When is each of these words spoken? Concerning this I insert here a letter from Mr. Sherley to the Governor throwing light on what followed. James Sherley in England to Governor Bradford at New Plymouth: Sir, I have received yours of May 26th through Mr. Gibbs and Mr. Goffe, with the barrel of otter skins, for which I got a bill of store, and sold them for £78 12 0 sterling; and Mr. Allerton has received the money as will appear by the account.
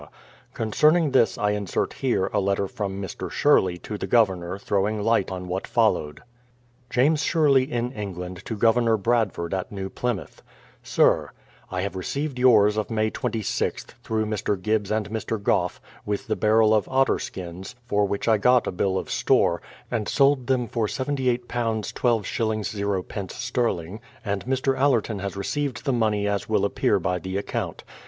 Concerning 0.55 1.11
this 1.11 1.37
I 1.37 1.51
insert 1.51 1.93
here 1.93 2.25
a 2.33 2.39
letter 2.39 2.67
from 2.67 2.99
Mr. 2.99 3.29
Sherley 3.29 3.77
to 3.83 3.99
the 3.99 4.07
Governor 4.07 4.57
throwing 4.57 4.99
light 4.99 5.29
on 5.29 5.47
what 5.47 5.67
followed. 5.67 6.21
James 6.89 7.21
Sherley 7.21 7.69
in 7.71 7.91
England 7.91 8.41
to 8.45 8.57
Governor 8.57 8.97
Bradford 8.97 9.53
at 9.53 9.71
New 9.71 9.91
Plymouth: 9.91 10.41
Sir, 10.81 11.29
I 11.69 11.81
have 11.81 11.95
received 11.95 12.39
yours 12.39 12.77
of 12.77 12.89
May 12.89 13.11
26th 13.11 13.91
through 14.03 14.25
Mr. 14.25 14.59
Gibbs 14.59 14.89
and 14.89 15.11
Mr. 15.11 15.39
Goffe, 15.39 15.79
with 16.03 16.25
the 16.25 16.35
barrel 16.35 16.73
of 16.73 16.89
otter 16.89 17.19
skins, 17.19 17.75
for 17.85 18.05
which 18.05 18.27
I 18.27 18.39
got 18.39 18.65
a 18.65 18.71
bill 18.71 18.97
of 18.97 19.11
store, 19.11 19.61
and 19.91 20.07
sold 20.09 20.47
them 20.47 20.67
for 20.67 20.87
£78 20.87 21.93
12 21.93 22.25
0 22.65 23.03
sterling; 23.27 24.01
and 24.25 24.45
Mr. 24.45 24.75
Allerton 24.75 25.19
has 25.19 25.37
received 25.37 25.85
the 25.85 25.93
money 25.93 26.27
as 26.27 26.49
will 26.49 26.65
appear 26.65 26.97
by 26.97 27.19
the 27.19 27.37
account. 27.37 27.83